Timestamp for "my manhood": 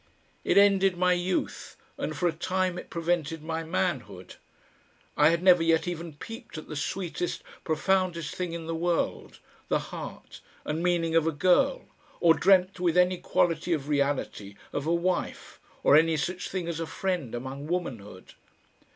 3.43-4.33